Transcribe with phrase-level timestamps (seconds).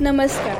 [0.00, 0.56] નમસ્કાર.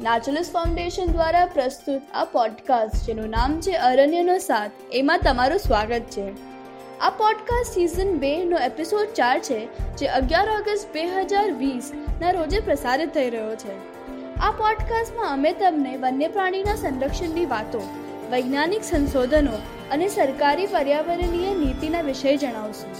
[0.00, 4.70] નાચુલસ ફાઉન્ડેશન દ્વારા પ્રસ્તુત આ પોડકાસ્ટ જેનું નામ છે અરણ્યનો સાથ.
[4.92, 6.32] એમાં તમારું સ્વાગત છે.
[6.98, 9.60] આ પોડકાસ્ટ સિઝન બેનો એપિસોડ ચાર છે,
[9.96, 13.76] જે અગિયાર ઓગસ્ટ બે હજાર વીસના રોજે પ્રસારિત થઈ રહ્યો છે.
[14.36, 17.82] આ પોડકાસ્ટમાં અમે તમને વન્ય પ્રાણીના સંરક્ષણની વાતો,
[18.30, 19.52] વૈજ્ઞાનિક સંશોધનો
[19.90, 22.92] અને સરકારી પર્યાવરણીય નીતિના વિષય જણાવશું.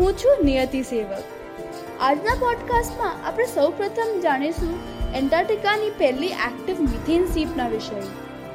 [0.00, 1.24] હું છું નિયતિ સેવક.
[2.00, 8.02] આજના પોડકાસ્ટમાં આપણે સૌપ્રથમ જાણીશું એન્ટાર્ટિકાની પહેલી એક્ટિવ મિથેન સીપના વિષય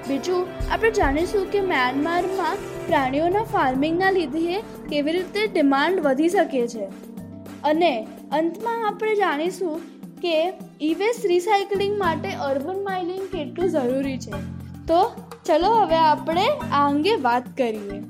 [0.08, 2.56] બીજું, આપણે જાણીશું કે મ્યાનમારમાં
[2.88, 6.88] પ્રાણીઓના ફાર્મિંગના લીધે કેવી રીતે ડિમાન્ડ વધી શકે છે.
[7.64, 9.82] અને અંતમાં આપણે જાણીશું
[10.22, 14.32] કે ઇવેસ્ટ રિસાયકલિંગ માટે અર્બન માઇનિંગ કેટલું જરૂરી છે.
[14.88, 15.12] તો
[15.46, 18.04] ચલો હવે આપણે આ અંગે વાત કરીએ.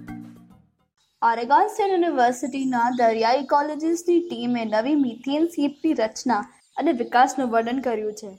[1.22, 6.46] ઓરેગોન સ્ટેટ યુનિવર્સિટીના દરિયાઈ ઇકોલોજીસ્ટની ટીમે નવી મિથેન સીપની રચના
[6.78, 8.32] અને વિકાસનું વર્ણન કર્યું છે.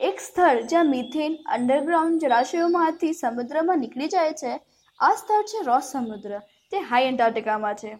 [0.00, 4.60] એક સ્થળ જ્યાં મિથેન અંડરગ્રાઉન્ડ જળાશયોમાંથી સમુદ્રમાં નીકળી જાય છે,
[5.00, 6.38] આ સ્થળ છે રોસ સમુદ્ર.
[6.70, 7.98] તે હાઈ એન્ટાર્ટિકામાં છે.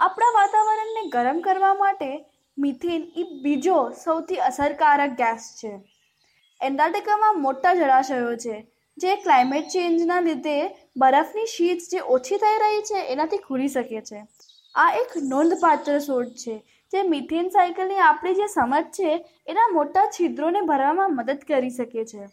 [0.00, 2.24] આપણા વાતાવરણને ગરમ કરવા માટે
[2.58, 5.72] મિથેન એ બીજો સૌથી અસરકારક ગેસ છે.
[6.60, 8.66] એન્ટાર્ટિકામાં મોટા જળાશયો છે,
[8.98, 10.56] જે ક્લાઇમેટ ચેન્જના લીધે
[10.96, 14.26] બરફની શીટ્સ જે ઓછી થઈ રહી છે, એનાથી ખુલી શકે છે.
[14.74, 20.60] આ એક નોંધપાત્ર શોધ છે જે મિથેન સાયકલની આપણી જે સમજ છે, એના મોટા છિદ્રોને
[20.60, 22.28] ભરવામાં મદદ કરી શકે છે.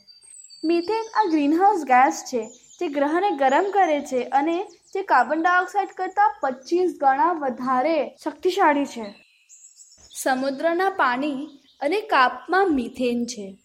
[0.63, 6.33] મિથેન આ ગ્રીનહાઉસ ગેસ છે, જે ગ્રહને ગરમ કરે છે અને જે કાર્બન ડાયોક્સાઇડ કરતાં
[6.41, 9.15] પચીસ ગણા વધારે શક્તિશાળી છે.
[10.13, 11.47] સમુદ્રના પાણી
[11.81, 13.57] અને કાપમાં મિથેન છે.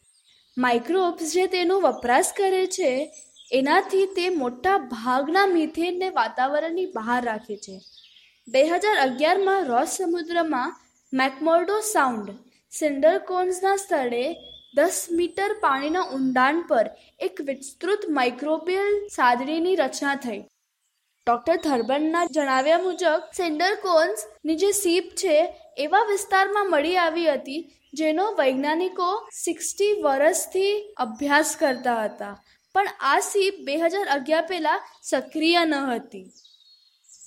[0.58, 3.10] માઇક્રોબ્સ જે તેનો વપરાશ કરે છે,
[3.52, 7.80] એનાથી તે મોટા ભાગના મિથેનને વાતાવરણની બહાર રાખે છે.
[8.48, 10.74] બે હજાર અગિયારમાં રોસ સમુદ્રમાં
[11.20, 12.28] મેકમોર્ડો સાઉન્ડ
[12.72, 14.22] સિન્ડરકોન્સના સ્થળે
[14.76, 16.86] દસ મીટર પાણીના ઊંડાણ પર
[17.26, 20.38] એક વિસ્તૃત માઇક્રોબિયલ સાદડીની રચના થઈ.
[21.26, 25.36] ડૉક્ટર થર્બનના જણાવ્યા મુજબ સેન્ડરકોન્સની જે સીપ છે
[25.86, 27.60] એવા વિસ્તારમાં મળી આવી હતી
[28.00, 29.10] જેનો વૈજ્ઞાનિકો
[29.40, 30.72] સિક્સટી વર્ષથી
[31.06, 32.34] અભ્યાસ કરતા હતા.
[32.74, 36.26] પણ આ સીપ બે હજાર અગિયાર પહેલાં સક્રિય ન હતી.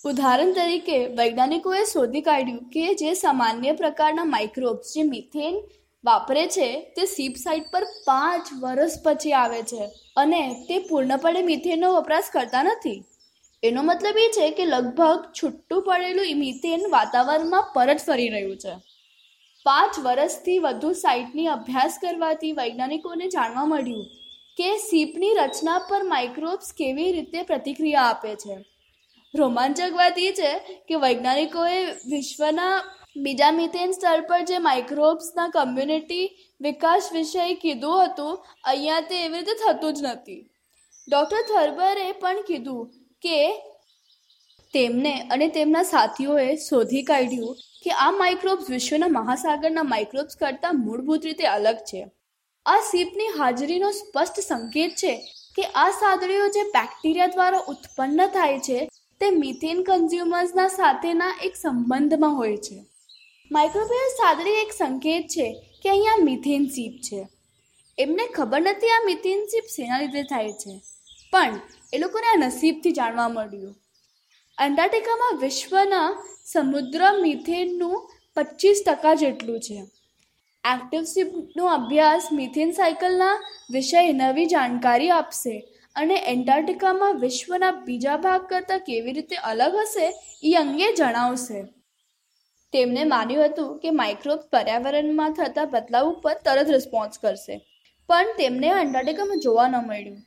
[0.06, 5.56] ઉદાહરણ તરીકે, વૈજ્ઞાનિકોએ શોધી કાઢ્યું કે જે સામાન્ય પ્રકારના માઇક્રોબ્સ જે મિથેન
[6.04, 11.90] વાપરે છે, તે સીપ સાઇટ પર પાંચ વર્ષ પછી આવે છે અને તે પૂર્ણપણે મિથેનનો
[11.96, 13.00] વપરાશ કરતા નથી.
[13.64, 18.76] એનો મતલબ એ છે કે લગભગ છૂટું પડેલું મિથેન વાતાવરણમાં પરત ફરી રહ્યું છે.
[19.66, 24.06] પાંચ વર્ષથી વધુ સાઇટની અભ્યાસ કરવાથી વૈજ્ઞાનિકોને જાણવા મળ્યું
[24.58, 28.62] કે સીપની રચના પર માઇક્રોબ્સ કેવી રીતે પ્રતિક્રિયા આપે છે.
[29.40, 30.51] રોમાંચક વાત એ છે
[30.88, 31.78] કે વૈજ્ઞાનિકોએ
[32.12, 32.73] વિશ્વના
[33.25, 36.25] બીજા મિથેન સ્તર પર જે માઇક્રોબ્સના કમ્યુનિટી
[36.62, 40.41] વિકાસ વિષય કીધું હતું, અહીંયા તે એવી રીતે થતું જ નથી.
[41.07, 42.91] ડૉક્ટર થર્બરે પણ કીધું
[43.23, 43.40] કે
[44.73, 51.46] તેમને અને તેમના સાથીઓએ શોધી કાઢ્યું કે આ માઇક્રોબ્સ વિશ્વના મહાસાગરના માઇક્રોબ્સ કરતાં મૂળભૂત રીતે
[51.52, 52.02] અલગ છે.
[52.66, 55.13] આ સીપની હાજરીનો સ્પષ્ટ સંકેત છે
[55.57, 58.79] કે આ સાદડીઓ જે બેક્ટેરિયા દ્વારા ઉત્પન્ન થાય છે
[59.25, 62.86] તે મિથેન કન્ઝ્યુમર્સના સાથેના એક સંબંધમાં હોય છે.
[63.52, 67.28] માઇક્રોબિયલ સાદડી એક સંકેત છે કે અહીંયા મિથેન સીપ છે.
[67.97, 70.81] એમને ખબર નથી આ મિથેન સીપ શેના લીધે થાય છે.
[71.31, 71.59] પણ
[71.94, 73.75] એ લોકોને આ નસીબથી જાણવા મળ્યું.
[74.58, 79.84] અંટાર્ટિકામાં વિશ્વના સમુદ્ર મિથેનનું પચીસ ટકા જેટલું છે.
[80.74, 85.75] એક્ટિવ સીપનો અભ્યાસ મિથેન સાયકલના વિષય નવી જાણકારી આપશે.
[85.96, 90.14] અને એન્ટાર્ટિકામાં વિશ્વના બીજા ભાગ કરતાં કેવી રીતે અલગ હશે,
[90.44, 91.64] એ અંગે જણાવશે.
[92.74, 97.62] તેમણે માન્યું હતું કે માઇક્રોબ્સ પર્યાવરણમાં થતા બદલાવ ઉપર તરત રિસ્પોન્સ કરશે.
[98.10, 100.18] પણ તેમને એન્ટાર્ટિકામાં જોવા ન મળ્યું.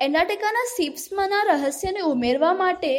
[0.00, 2.92] એન્ટાર્ટિકાના સીપ્સમાંના રહસ્યને ઉમેરવા માટે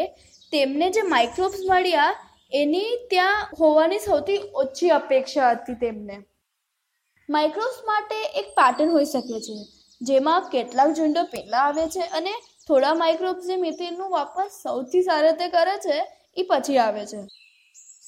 [0.52, 2.16] તેમને જે માઇક્રોબ્સ મળ્યા,
[2.53, 6.18] એની ત્યાં હોવાની સૌથી ઓછી અપેક્ષા હતી તેમને.
[7.30, 9.80] માઇક્રોબ્સ માટે એક પેટર્ન હોઈ શકે છે.
[10.02, 12.34] જેમાં કેટલાક ઝુંડો પહેલાં આવે છે અને
[12.68, 15.98] થોડા માઇક્રોબ્સ જે મિથેનનું વાપર સૌથી સારી રીતે કરે છે
[16.38, 17.22] એ પછી આવે છે.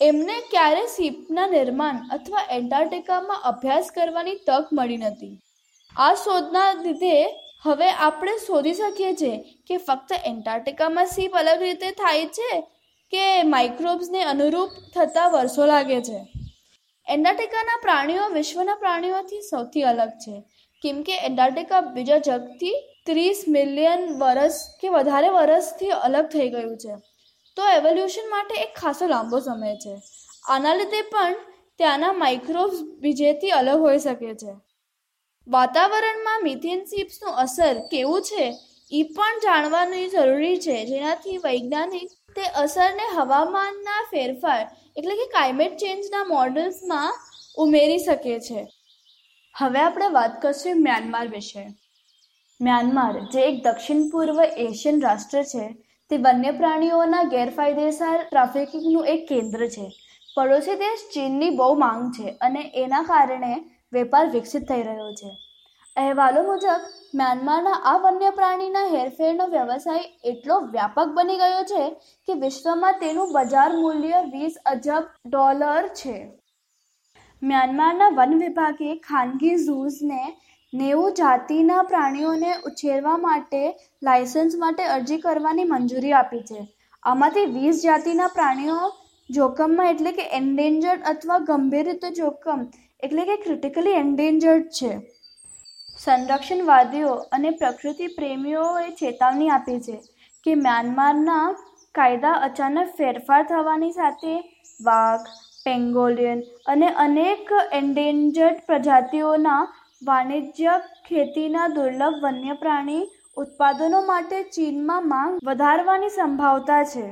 [0.01, 5.39] એમને ક્યારે સીપના નિર્માણ અથવા એન્ટાર્ટિકામાં અભ્યાસ કરવાની તક મળી નથી.
[5.97, 7.15] આ શોધના લીધે
[7.63, 9.37] હવે આપણે શોધી શકીએ છીએ
[9.67, 12.61] કે ફક્ત એન્ટાર્ટિકામાં સીપ અલગ રીતે થાય છે
[13.13, 16.19] કે માઇક્રોબ્સને અનુરૂપ થતાં વર્ષો લાગે છે.
[17.07, 20.35] એન્ટાર્ટિકાના પ્રાણીઓ વિશ્વના પ્રાણીઓથી સૌથી અલગ છે.
[20.83, 22.73] કેમ કે એન્ટાર્ટિકા બીજા જગથી
[23.05, 26.95] ત્રીસ મિલિયન વર્ષ કે વધારે વર્ષથી અલગ થઈ ગયું છે.
[27.55, 30.01] તો એવોલ્યુશન માટે એક ખાસો લાંબો સમય છે.
[30.49, 31.35] આના લીધે પણ
[31.77, 34.53] ત્યાંના માઇક્રોવ્સ બીજેથી અલગ હોઈ શકે છે.
[35.47, 38.53] વાતાવરણમાં મિથેન સીપ્સનું અસર કેવું છે?
[38.91, 40.85] એ પણ જાણવાની જરૂરી છે.
[40.85, 47.13] જેનાથી વૈજ્ઞાનિક તે અસરને હવામાનના ફેરફાર એટલે કે ક્લાઇમેટ ચેન્જના મોડલ્સમાં
[47.57, 48.67] ઉમેરી શકે છે.
[49.55, 51.73] હવે આપણે વાત કરશું મ્યાનમાર વિશે.
[52.61, 55.77] મ્યાનમાર, જે એક દક્ષિણ પૂર્વ એશિયન રાષ્ટ્ર છે,
[56.09, 59.91] તે વન્ય પ્રાણીઓના ગેરફાયદેસર ટ્રાફિકિંગનું એક કેન્દ્ર છે.
[60.35, 65.31] પડોશી દેશ ચીનની બહુ માંગ છે અને એના કારણે વેપાર વિકસિત થઈ રહ્યો છે.
[65.97, 66.81] અહેવાલો મુજબ,
[67.15, 71.89] મ્યાનમારના આ વન્ય પ્રાણીના હેરફેરનો વ્યવસાય એટલો વ્યાપક બની ગયો છે
[72.27, 76.42] કે વિશ્વમાં તેનું બજાર મૂલ્ય વીસ અજબ ડોલર છે.
[77.43, 80.21] મ્યાનમારના વન વિભાગે ખાનગી ઝૂઝને
[80.73, 83.63] નેવું જાતિના પ્રાણીઓને ઉછેરવા માટે
[84.01, 86.61] લાયસન્સ માટે અરજી કરવાની મંજૂરી આપી છે.
[87.03, 88.77] આમાંથી વીસ જાતિના પ્રાણીઓ
[89.29, 92.65] જોખમમાં એટલે કે એન્ડેન્જર્ડ અથવા ગંભીર રીતે જોખમ
[93.03, 94.91] એટલે કે ક્રિટિકલી એન્ડેન્જર્ડ છે.
[95.99, 100.01] સંરક્ષણવાદીઓ અને પ્રકૃતિ પ્રેમીઓએ ચેતવણી આપી છે
[100.45, 101.45] કે મ્યાનમારના
[101.95, 104.35] કાયદા અચાનક ફેરફાર થવાની સાથે
[104.79, 105.27] વાઘ
[105.65, 109.61] પેંગોલિયન અને અનેક એન્ડેન્જર્ડ પ્રજાતિઓના
[110.01, 110.75] વાણિજ્ય
[111.07, 113.03] ખેતીના દુર્લભ વન્ય પ્રાણી
[113.37, 117.05] ઉત્પાદનો માટે ચીનમાં માંગ વધારવાની સંભાવના છે.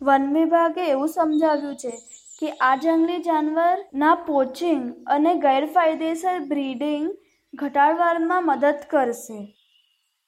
[0.00, 1.92] વન વિભાગે એવું સમજાવ્યું છે
[2.40, 4.82] કે આ જંગલી જાનવરના પોચિંગ
[5.14, 7.06] અને ગેરફાયદેસર બ્રીડિંગ
[7.54, 9.40] ઘટાડવામાં મદદ કરશે.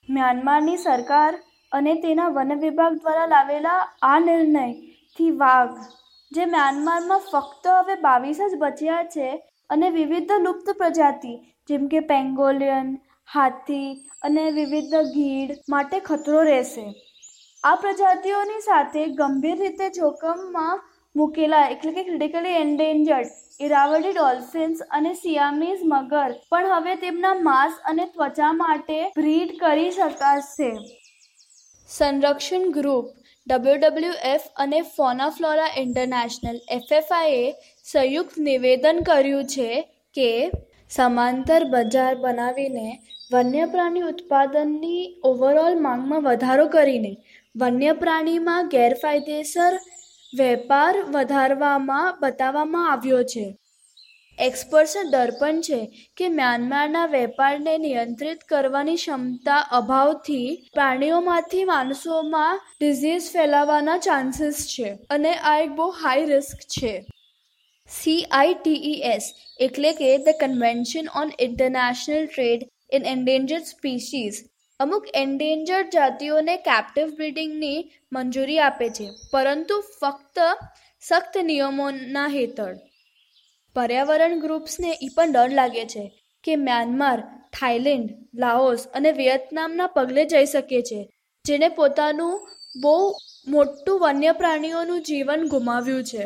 [0.08, 1.32] મ્યાનમારની સરકાર
[1.72, 3.80] અને તેના વન વિભાગ દ્વારા લાવેલા
[4.10, 5.80] આ નિર્ણયથી વાઘ
[6.32, 9.28] જે મ્યાનમારમાં ફક્ત હવે બાવીસ જ બચ્યા છે
[9.70, 11.32] અને વિવિધ લુપ્ત પ્રજાતિ,
[11.68, 12.90] જેમ કે પેંગોલિયન,
[13.28, 13.88] હાથી
[14.22, 16.84] અને વિવિધ ગીડ માટે ખતરો રહેશે.
[17.64, 20.84] આ પ્રજાતિઓની સાથે ગંભીર રીતે જોખમમાં
[21.14, 28.04] મૂકેલા એટલે કે ક્રિટિકલી એન્ડેન્જર્ડ ઇરાવડી ડોલ્ફિન્સ અને સિયામીઝ મગર પણ હવે તેમના માંસ અને
[28.08, 30.70] ત્વચા માટે બ્રીડ કરી શકાશે.
[31.88, 33.17] સંરક્ષણ ગ્રુપ
[33.48, 37.44] ડબલ્યુડબલ્યુએફ અને ફોનાફ્લોરા ઇન્ટરનેશનલ એફએફઆઈએ
[37.86, 39.68] સંયુક્ત નિવેદન કર્યું છે
[40.16, 40.26] કે
[40.90, 42.88] સમાંતર બજાર બનાવીને
[43.30, 47.12] વન્ય પ્રાણી ઉત્પાદનની ઓવરઓલ માંગમાં વધારો કરીને
[47.54, 49.80] વન્ય પ્રાણીમાં ગેરફાયદેસર
[50.32, 53.46] વેપાર વધારવામાં બતાવવામાં આવ્યો છે.
[54.46, 55.78] એક્સપર્ટ્સનો દર્પણ છે
[56.18, 65.54] કે મ્યાનમારના વેપારને નિયંત્રિત કરવાની ક્ષમતા અભાવથી પ્રાણીઓમાંથી માણસોમાં ડિઝીઝ ફેલાવાના ચાન્સીસ છે અને આ
[65.62, 66.92] એક બહુ હાઈ રિસ્ક છે.
[67.90, 69.26] C I T E S
[69.66, 74.42] એટલે કે the convention on international trade in endangered species
[74.80, 77.78] અમુક એન્ડેન્જર્ડ જાતિઓને કેપ્ટિવ બ્રીડિંગની
[78.12, 80.46] મંજૂરી આપે છે, પરંતુ ફક્ત
[81.02, 82.78] સખ્ત નિયમોના હેઠળ.
[83.78, 86.04] પર્યાવરણ ગ્રુપ્સને એ પણ ડર લાગે છે
[86.44, 87.18] કે મ્યાનમાર
[87.52, 91.00] થાઈલેન્ડ લાઓસ અને વિયેતનામના પગલે જઈ શકે છે
[91.44, 92.34] જેને પોતાનું
[92.82, 92.94] બહુ
[93.48, 96.24] મોટું વન્ય પ્રાણીઓનું જીવન ગુમાવ્યું છે.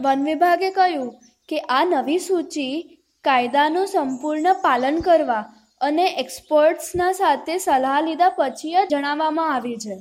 [0.00, 1.10] વન વિભાગે કહ્યું
[1.48, 2.66] કે આ નવી સૂચિ
[3.24, 5.42] કાયદાનું સંપૂર્ણ પાલન કરવા
[5.80, 9.96] અને એક્સપર્ટ્સના સાથે સલાહ લીધા પછી જ જણાવવામાં આવી છે.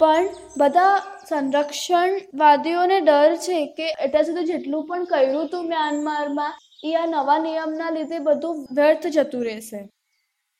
[0.00, 0.28] પણ
[0.60, 0.98] બધા
[1.28, 6.52] સંરક્ષણવાદીઓને ડર છે કે અત્યાર સુધી જેટલું પણ કર્યું હતું મ્યાનમારમાં,
[6.84, 9.80] એ આ નવા નિયમના લીધે બધું વ્યર્થ જતું રહેશે.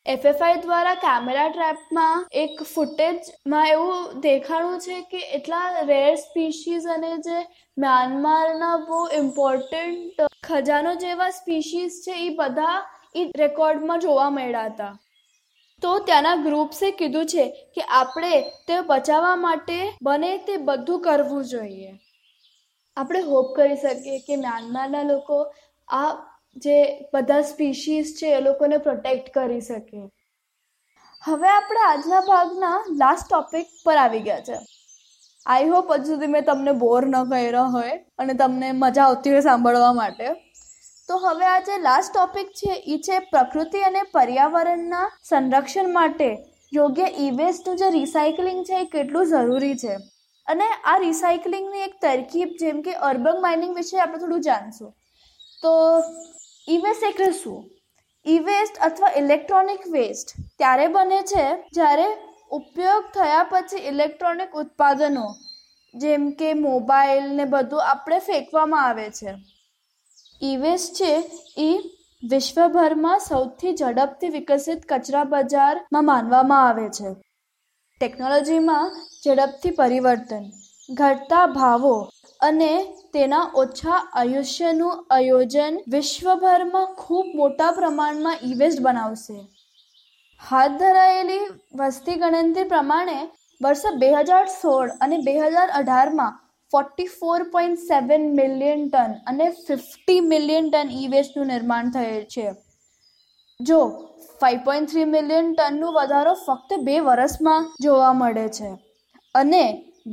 [0.07, 7.39] એફએફઆઈ દ્વારા કેમેરા ટ્રેપમાં એક ફૂટેજમાં એવું દેખાણું છે કે એટલા રેર સ્પીશીઝ અને જે
[7.77, 12.79] મ્યાનમારના બહુ ઇમ્પોર્ટન્ટ ખજાનો જેવા સ્પીશીઝ છે, એ બધા
[13.15, 14.95] એ રેકોર્ડમાં જોવા મળ્યા હતા.
[15.83, 21.99] તો ત્યાંના ગ્રુપ્સે કીધું છે કે આપણે તે બચાવવા માટે બને તે બધું કરવું જોઈએ.
[22.97, 25.53] આપણે હોપ કરી શકીએ કે મ્યાનમારના લોકો
[25.89, 26.13] આ
[26.57, 30.09] જે બધા સ્પીશીસ છે એ લોકોને પ્રોટેક્ટ કરી શકે.
[31.25, 34.59] હવે આપણે આજના ભાગના લાસ્ટ ટોપિક પર આવી ગયા છે.
[35.47, 39.41] આઈ હોપ હજુ સુધી મેં તમને બોર ન કર્યો હોય અને તમને મજા આવતી હોય
[39.41, 40.52] સાંભળવા માટે.
[41.13, 46.29] તો હવે આ જે લાસ્ટ ટોપિક છે એ છે પ્રકૃતિ અને પર્યાવરણના સંરક્ષણ માટે.
[46.73, 49.97] યોગ્ય ઇવેસ્ટનું જે રિસાયકલિંગ છે, એ કેટલું જરૂરી છે?
[50.47, 54.95] અને આ રિસાયકલિંગની એક તરકીબ જેમ કે અર્બન માઇનિંગ વિશે આપણે થોડું જાણશું.
[55.63, 55.73] તો
[56.69, 57.71] ઇવેસ્ટ એટલે શું?
[58.27, 62.11] ઇવેસ્ટ અથવા ઇલેક્ટ્રોનિક વેસ્ટ ત્યારે બને છે જ્યારે
[62.51, 65.27] ઉપયોગ થયા પછી ઇલેક્ટ્રોનિક ઉત્પાદનો,
[65.95, 69.33] જેમ કે મોબાઈલ ને બધું આપણે ફેંકવામાં આવે છે.
[70.43, 71.13] ઇવેસ્ટ છે,
[71.59, 71.71] એ
[72.23, 77.11] વિશ્વભરમાં સૌથી ઝડપથી વિકસિત કચરા બજારમાં માનવામાં આવે છે.
[78.01, 78.89] ટેકનોલોજીમાં
[79.25, 80.45] ઝડપથી પરિવર્તન,
[80.89, 81.95] ઘટતા ભાવો
[82.41, 82.73] અને
[83.15, 89.39] તેના ઓછા આયુષ્યનું આયોજન વિશ્વભરમાં ખૂબ મોટા પ્રમાણમાં ઇવેસ્ટ બનાવશે.
[90.43, 91.45] હાથ ધરાયેલી
[91.81, 93.19] વસ્તી ગણતરી પ્રમાણે
[93.61, 96.39] વર્ષ બે હજાર સોળ અને બે હજાર અઢારમાં
[96.73, 102.47] forty four point seven million ton અને ફિફ્ટી મિલિયન ટન ઈ વેસ્ટનું નિર્માણ થયેલ છે.
[103.61, 103.81] જો
[104.41, 108.73] ફાઇવ પોઈન્ટ થ્રી મિલિયન ટનનું વધારો ફક્ત બે વર્ષમાં જોવા મળે છે
[109.35, 109.65] અને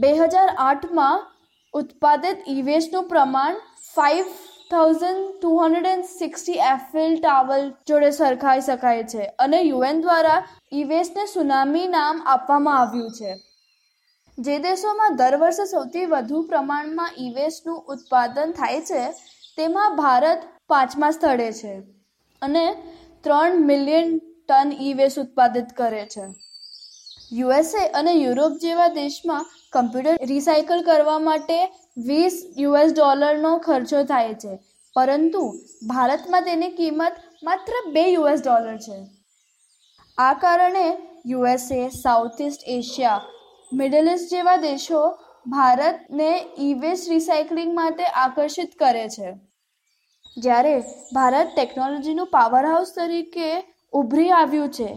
[0.03, 1.25] બે હજાર આઠમાં
[1.73, 4.37] ઉત્પાદિત ઈ વેસ્ટનું પ્રમાણ five
[4.71, 10.39] thousand two hundred and sixty Eiffel Tower જોડે સરખાઈ શકાય છે અને યુએન દ્વારા
[10.81, 13.31] ઇવેસ્ટને સુનામી નામ આપવામાં આવ્યું છે.
[14.45, 19.01] જે દેશોમાં દર વર્ષે સૌથી વધુ પ્રમાણમાં ઇવેસ્ટનું ઉત્પાદન થાય છે,
[19.57, 21.73] તેમાં ભારત પાંચમા સ્થળે છે
[22.41, 22.65] અને
[23.23, 24.13] ત્રણ મિલિયન
[24.49, 26.27] ટન ઇવેસ્ટ ઉત્પાદિત કરે છે.
[27.39, 31.57] યુએસએ અને યુરોપ જેવા દેશમાં કમ્પ્યુટર રિસાયકલ કરવા માટે
[32.09, 34.53] વીસ યુએસ ડોલરનો ખર્ચો થાય છે,
[34.95, 35.43] પરંતુ
[35.91, 37.19] ભારતમાં તેની કિંમત
[37.49, 39.01] માત્ર બે યુએસ ડોલર છે.
[40.17, 40.87] આ કારણે
[41.33, 43.19] USA South East Asia
[43.71, 44.99] Middle East જેવા દેશો
[45.45, 49.33] ભારતને ઈ વેસ્ટ રિસાયકલિંગ માટે આકર્ષિત કરે છે.
[50.37, 50.73] જ્યારે
[51.13, 53.49] ભારત ટેકનોલોજીનું પાવર હાઉસ તરીકે
[53.93, 54.89] ઉભરી આવ્યું છે,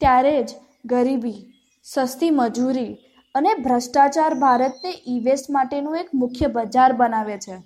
[0.00, 0.50] ત્યારે જ
[0.84, 1.40] ગરીબી,
[1.84, 2.98] સસ્તી મજૂરી
[3.34, 7.62] અને ભ્રષ્ટાચાર ભારતને ઈ વેસ્ટ માટેનું એક મુખ્ય બજાર બનાવે છે.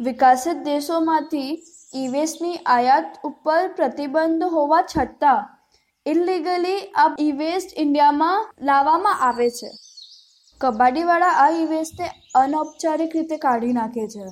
[0.00, 1.50] વિકસિત દેશોમાંથી
[1.94, 5.52] ઈ વેસ્ટની આયાત ઉપર પ્રતિબંધ હોવા છતાં
[6.06, 9.70] ઇલીગલી આ ઈ વેસ્ટ ઇન્ડિયામાં લાવવામાં આવે છે.
[10.60, 14.26] કબાડીવાળા આ ઈ વેસ્ટને અનૌપચારિક રીતે કાઢી નાખે છે.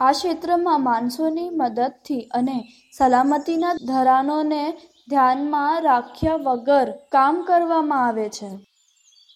[0.00, 4.72] આ ક્ષેત્રમાં માણસોની મદદથી અને સલામતીના ધરાનોને
[5.08, 8.46] ધ્યાનમાં રાખ્યા વગર કામ કરવામાં આવે છે.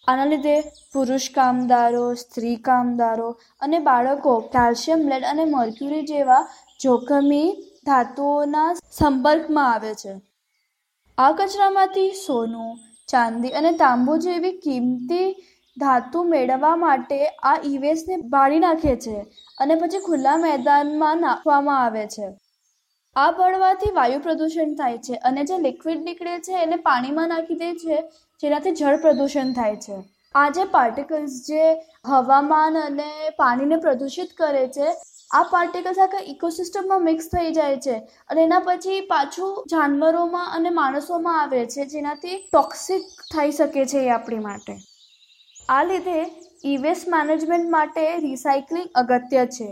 [0.08, 0.60] આના લીધે
[0.92, 3.30] પુરુષ કામદારો, સ્ત્રી કામદારો
[3.60, 6.48] અને બાળકો કેલ્શિયમ લેડ અને મર્ક્યુરી જેવા
[6.80, 7.50] જોખમી
[7.86, 10.27] ધાતુઓના સંપર્કમાં આવે છે.
[11.18, 12.74] આ કચરામાંથી સોનું,
[13.08, 15.24] ચાંદી અને તાંબુ જેવી કિંમતી
[15.76, 17.16] ધાતુ મેળવવા માટે
[17.50, 19.14] આ ઇવેસ્ટને બાળી નાખે છે
[19.58, 22.28] અને પછી ખુલ્લા મેદાનમાં નાખવામાં આવે છે.
[23.16, 27.72] આ બળવાથી વાયુ પ્રદૂષણ થાય છે અને જે લિક્વિડ નીકળે છે એને પાણીમાં નાખી દે
[27.82, 27.98] છે,
[28.40, 30.00] જેનાથી જળ પ્રદૂષણ થાય છે.
[30.34, 31.64] આ જે પાર્ટિકલ્સ જે
[32.10, 33.10] હવામાન અને
[33.42, 34.94] પાણીને પ્રદૂષિત કરે છે
[35.30, 37.96] આ પાર્ટિકલ્સ આખા ઇકોસિસ્ટમમાં મિક્સ થઈ જાય છે
[38.30, 44.08] અને એના પછી પાછું જાનવરોમાં અને માણસોમાં આવે છે, જેનાથી ટોક્સિક થઈ શકે છે એ
[44.08, 44.74] આપણી માટે.
[45.68, 46.20] આ લીધે
[46.64, 49.68] ઇવેસ્ટ મેનેજમેન્ટ માટે રિસાયકલિંગ અગત્ય છે.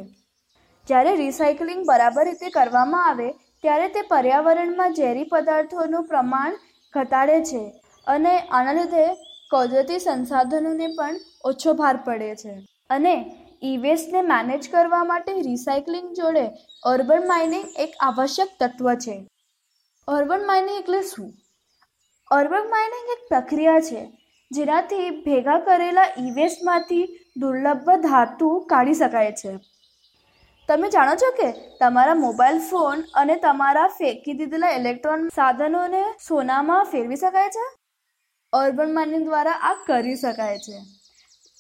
[0.89, 3.29] જ્યારે રિસાયકલિંગ બરાબર રીતે કરવામાં આવે,
[3.65, 6.61] ત્યારે તે પર્યાવરણમાં ઝેરી પદાર્થોનું પ્રમાણ
[6.95, 7.63] ઘટાડે છે
[8.07, 9.07] અને આના લીધે
[9.51, 12.55] કુદરતી સંસાધનોને પણ ઓછો ભાર પડે છે.
[12.91, 13.15] અને
[13.63, 13.77] ઈ
[14.23, 16.51] મેનેજ કરવા માટે રિસાયકલિંગ જોડે
[16.83, 19.31] અર્બન માઇનિંગ એક આવશ્યક તત્વ છે.
[20.09, 21.33] અર્બન માઇનિંગ એટલે શું?
[22.31, 24.19] અર્બન માઇનિંગ એક પ્રક્રિયા છે
[24.53, 29.59] જેનાથી ભેગા કરેલા ઈ વેસ્ટમાંથી દુર્લભ ધાતુ કાઢી શકાય છે.
[30.69, 37.17] તમે જાણો છો કે તમારા મોબાઈલ ફોન અને તમારા ફેંકી દીધેલા ઇલેક્ટ્રોન સાધનોને સોનામાં ફેરવી
[37.17, 37.77] શકાય છે?
[38.53, 40.79] અર્બન માઇનિંગ દ્વારા આ કરી શકાય છે.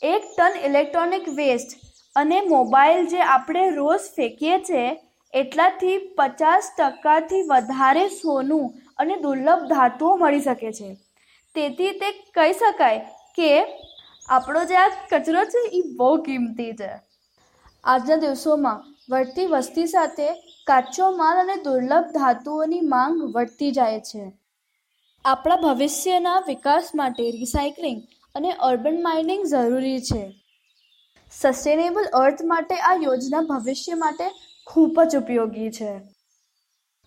[0.02, 1.85] એક ટન ઇલેક્ટ્રોનિક વેસ્ટ
[2.16, 4.86] અને મોબાઈલ જે આપણે રોજ ફેંકીએ છીએ
[5.34, 10.94] એટલાથી પચાસ ટકાથી વધારે સોનું અને દુર્લભ ધાતુઓ મળી શકે છે.
[11.54, 12.98] તેથી તે કહી શકાય
[13.34, 13.50] કે
[14.28, 16.90] આપણો જે આ કચરો છે એ બહુ કિંમતી છે.
[17.84, 20.28] આજના દિવસોમાં વધતી વસ્તી સાથે
[20.66, 24.32] કાચો માલ અને દુર્લભ ધાતુઓની માંગ વધતી જાય છે.
[25.24, 28.02] આપણા ભવિષ્યના વિકાસ માટે રિસાયકલિંગ
[28.34, 30.45] અને અર્બન માઇનિંગ જરૂરી છે.
[31.32, 34.30] સસ્ટેનેબલ અર્થ માટે આ યોજના ભવિષ્ય માટે
[34.66, 36.00] ખૂબ જ ઉપયોગી છે.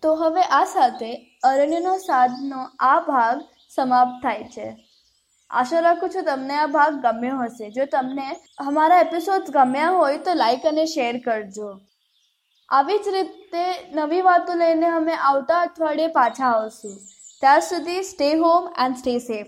[0.04, 1.12] તો હવે આ સાથે
[1.44, 3.42] અરણ્યનો સાધનો આ ભાગ
[3.76, 4.68] સમાપ્ત થાય છે.
[5.50, 7.70] આશા રાખું છું તમને આ ભાગ ગમ્યો હશે.
[7.70, 11.80] જો તમને અમારા એપિસોડ ગમ્યા હોય તો લાઈક અને શેર કરજો.
[12.70, 16.98] આવી જ રીતે નવી વાતો લઈને અમે આવતા અઠવાડિયે પાછા આવશું.
[17.42, 19.48] ત્યાં સુધી stay home and stay safe